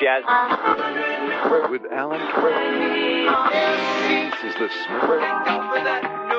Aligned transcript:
Jazz. 0.00 0.22
With 1.70 1.82
Alan 1.92 2.20
This 4.08 4.34
is 4.44 4.54
the 4.58 4.68
smooth. 4.86 6.37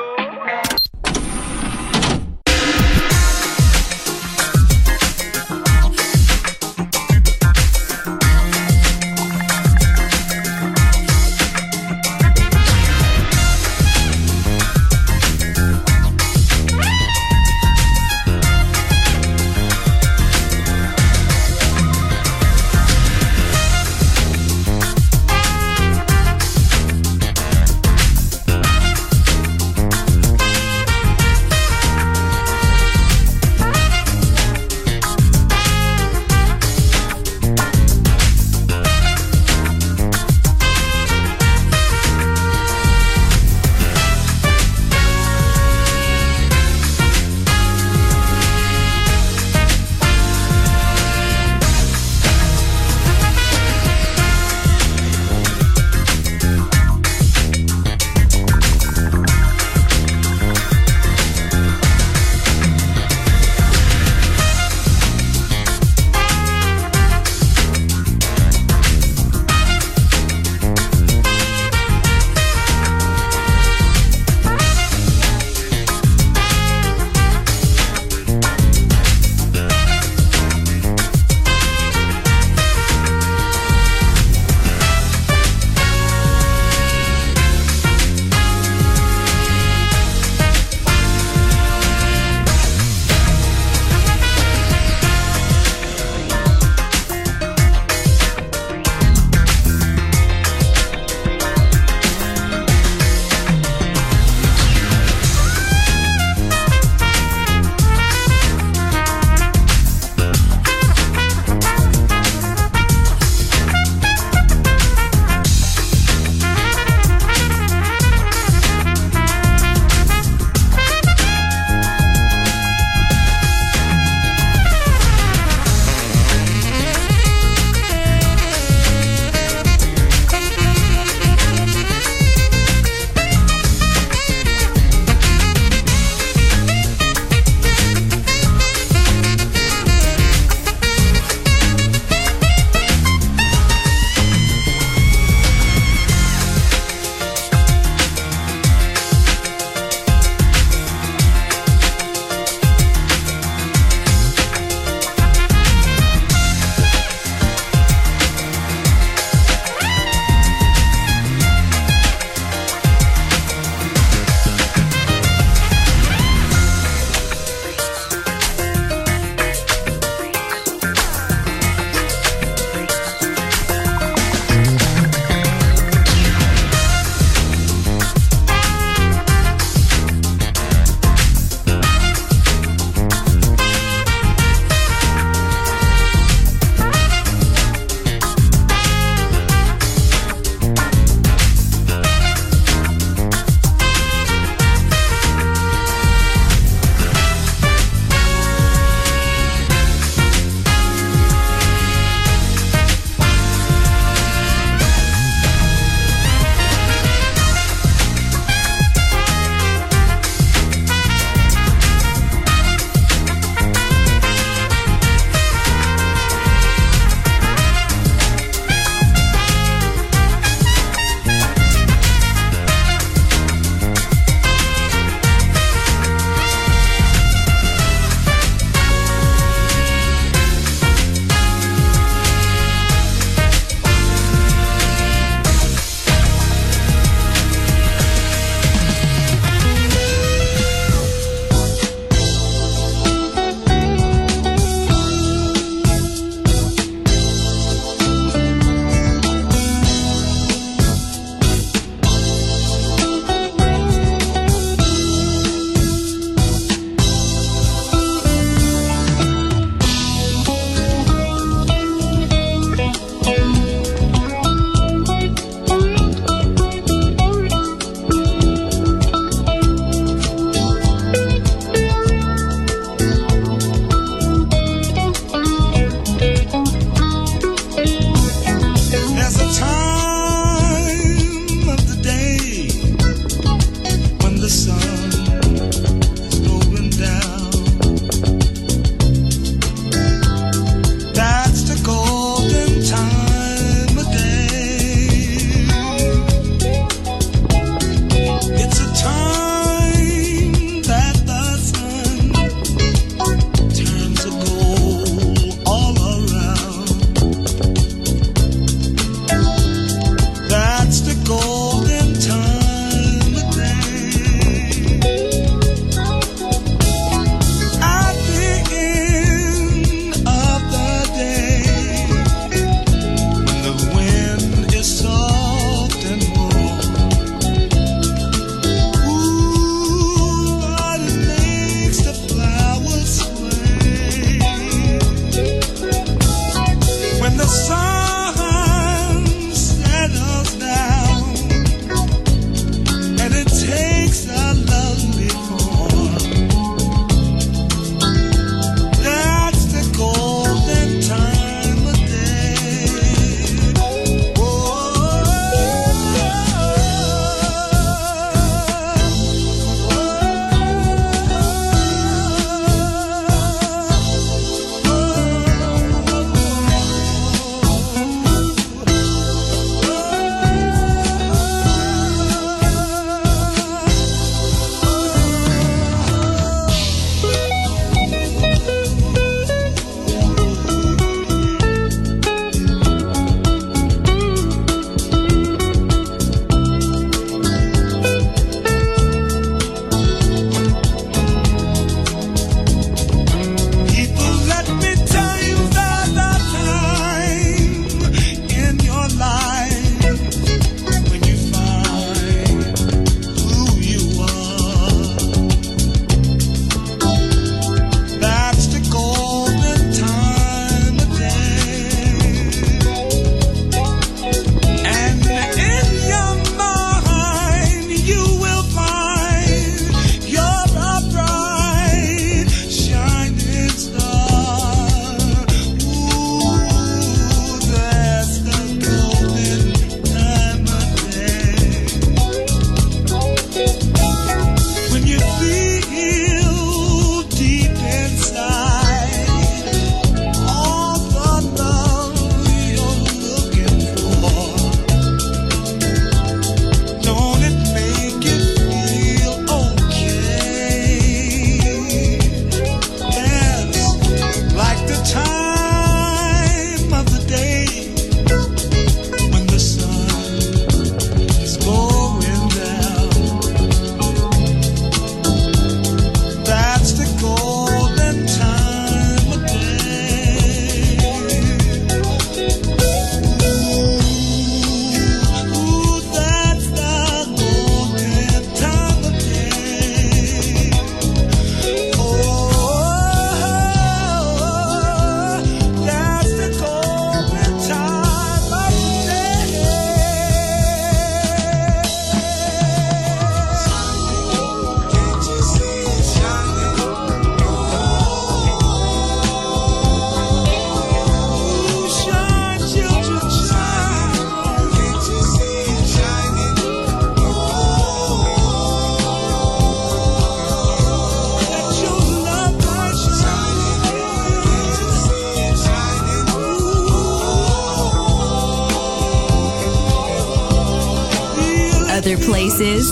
voices, 522.49 522.91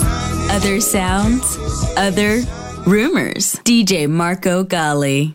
other 0.50 0.80
sounds, 0.80 1.58
other 1.96 2.42
rumors. 2.86 3.56
DJ 3.64 4.08
Marco 4.08 4.62
Gally. 4.62 5.34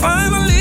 Finally 0.00 0.51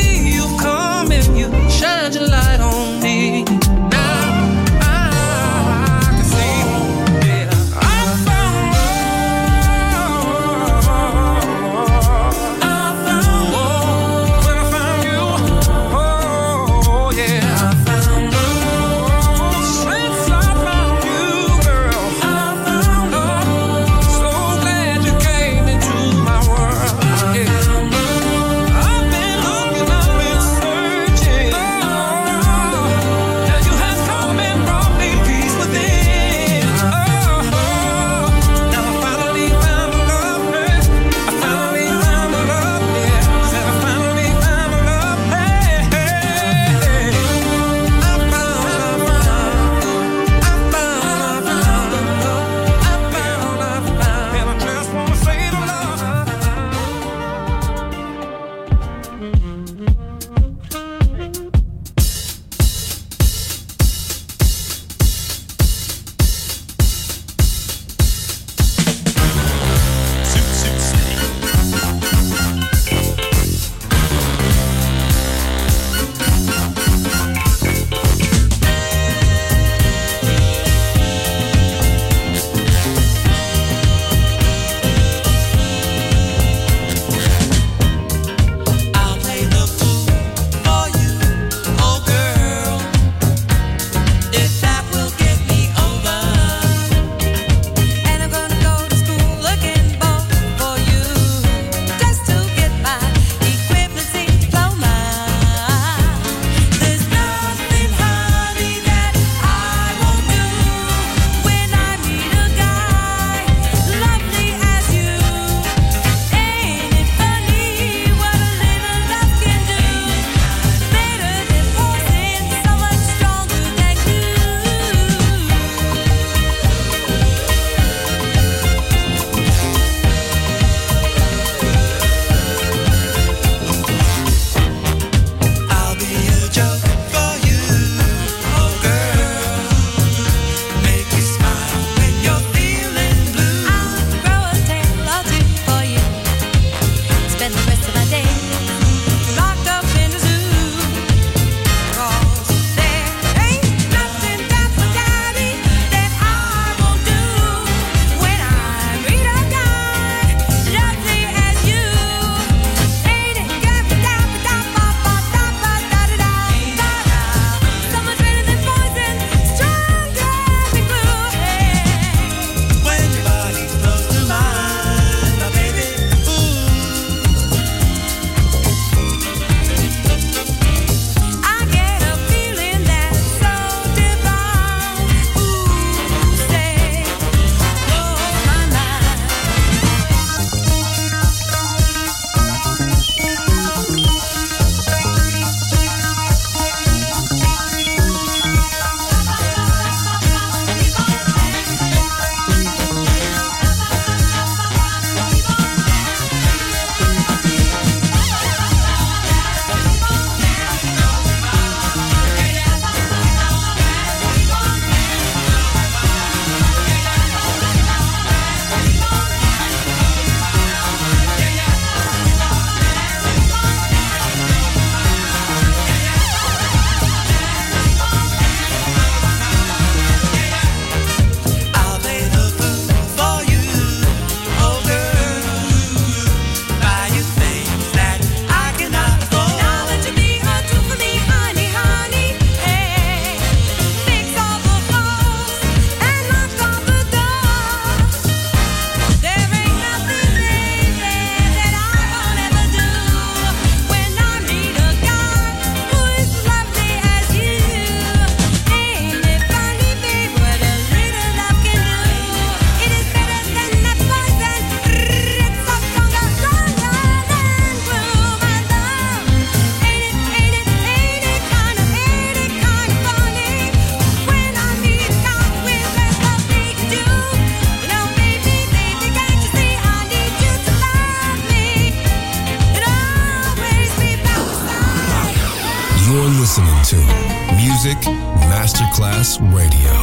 Masterclass 289.21 289.39
Radio, 289.53 289.93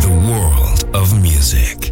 the 0.00 0.28
world 0.28 0.84
of 0.94 1.18
music. 1.22 1.91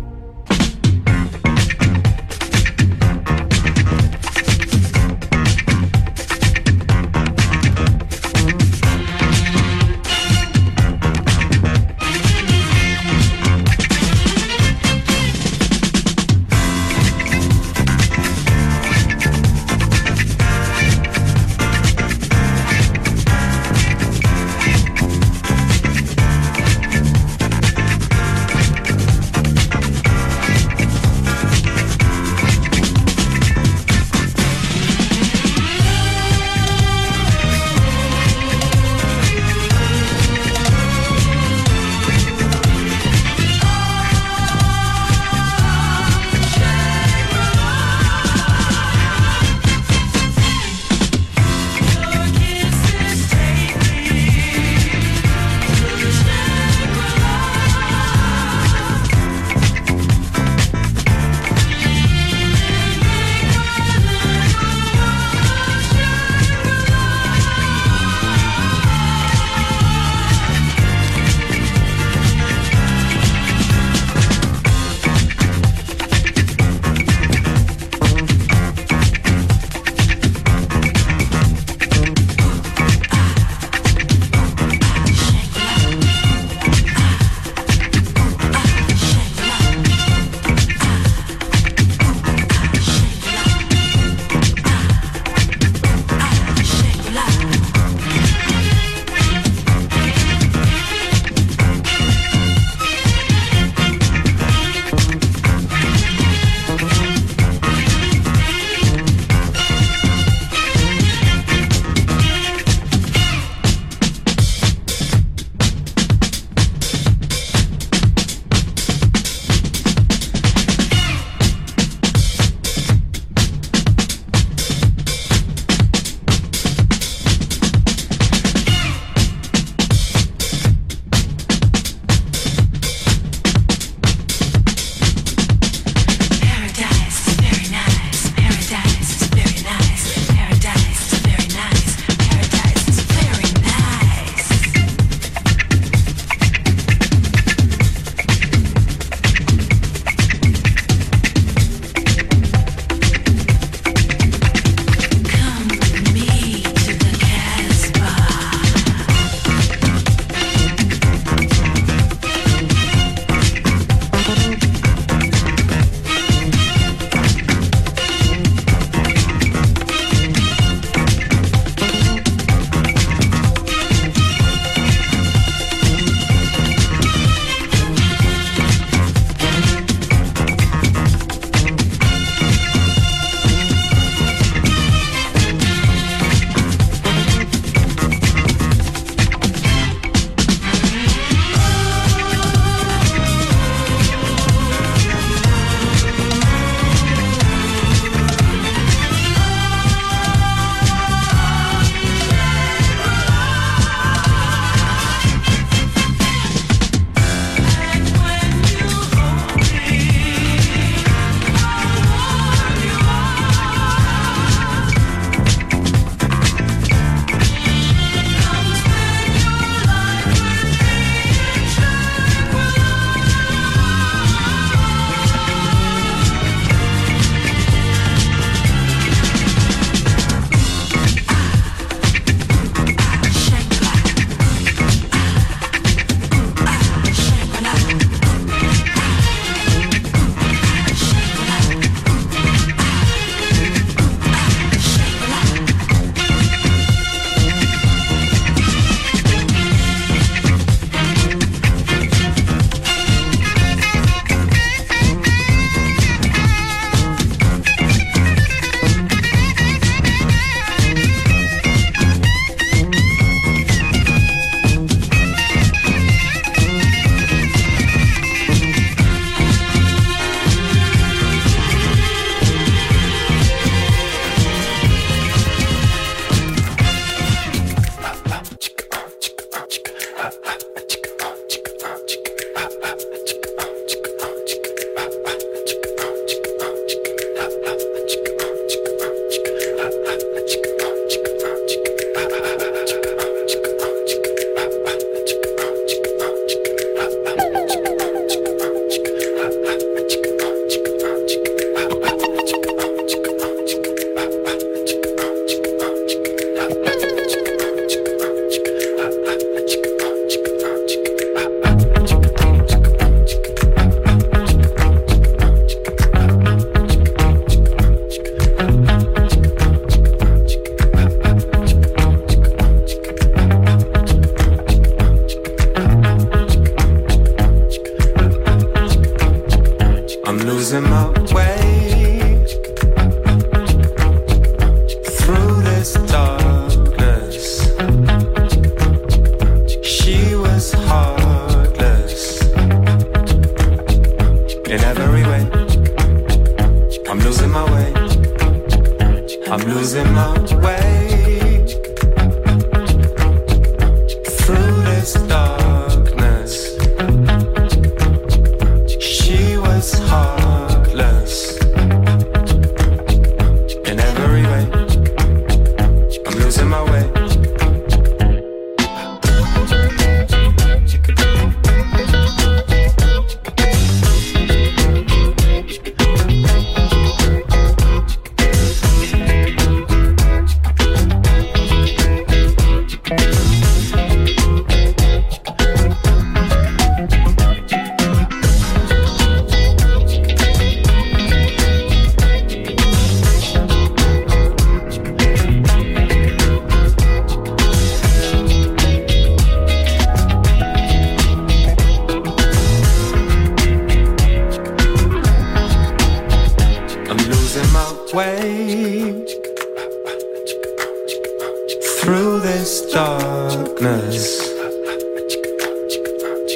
Darkness. 412.92 414.50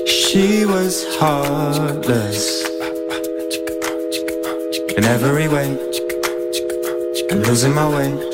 She 0.07 0.67
was 0.67 1.17
heartless 1.17 2.65
in 4.97 5.05
every 5.05 5.49
way. 5.49 5.79
I'm 7.31 7.43
losing 7.43 7.75
my 7.75 7.89
way. 7.89 8.34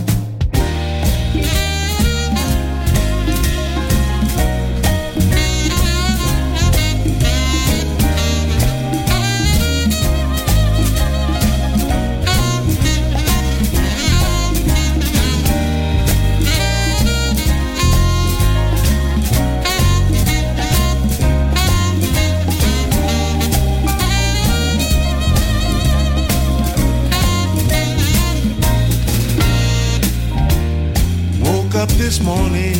Morning, 32.23 32.75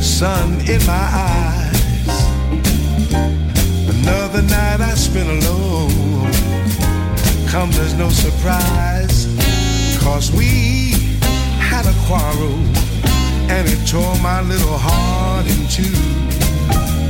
sun 0.00 0.60
in 0.68 0.80
my 0.86 1.08
eyes. 1.30 1.82
Another 3.88 4.42
night 4.42 4.80
I 4.80 4.94
spent 4.94 5.28
alone. 5.28 6.30
Comes 7.48 7.78
as 7.78 7.94
no 7.94 8.08
surprise, 8.08 9.26
cause 10.02 10.32
we 10.32 10.92
had 11.60 11.84
a 11.86 11.94
quarrel 12.06 12.58
and 13.50 13.68
it 13.68 13.86
tore 13.86 14.16
my 14.22 14.40
little 14.42 14.78
heart 14.78 15.46
in 15.46 15.66
two. 15.68 15.92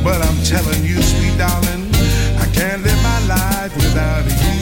But 0.03 0.21
I'm 0.27 0.42
telling 0.42 0.85
you, 0.85 1.01
sweet 1.01 1.38
darling, 1.38 1.88
I 2.38 2.46
can't 2.52 2.83
live 2.83 3.02
my 3.02 3.21
life 3.27 3.75
without 3.77 4.25
you. 4.25 4.62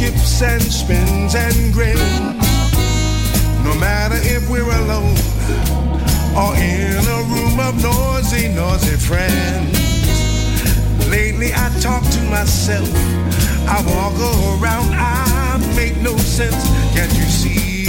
Skips 0.00 0.40
and 0.40 0.62
spins 0.62 1.34
and 1.34 1.74
grins. 1.74 2.00
No 3.62 3.74
matter 3.78 4.16
if 4.22 4.48
we're 4.48 4.62
alone 4.62 5.14
or 6.34 6.56
in 6.56 7.04
a 7.04 7.20
room 7.28 7.60
of 7.60 7.74
noisy, 7.82 8.48
noisy 8.48 8.96
friends. 8.96 9.76
Lately 11.10 11.52
I 11.52 11.68
talk 11.80 12.02
to 12.02 12.22
myself. 12.30 12.88
I 13.68 13.84
walk 13.92 14.16
around, 14.62 14.94
I 14.94 15.58
make 15.76 15.98
no 15.98 16.16
sense. 16.16 16.64
Can't 16.94 17.12
you 17.12 17.24
see, 17.24 17.79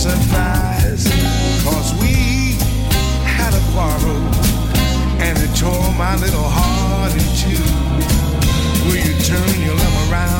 surprise. 0.00 1.04
Cause 1.62 1.92
we 2.00 2.56
had 3.36 3.52
a 3.52 3.60
quarrel 3.70 4.16
and 5.20 5.36
it 5.38 5.54
tore 5.54 5.92
my 5.98 6.16
little 6.16 6.48
heart 6.48 7.12
in 7.12 7.28
two. 7.36 7.62
Will 8.86 8.96
you 8.96 9.14
turn 9.22 9.60
your 9.60 9.74
love 9.74 10.10
around? 10.10 10.39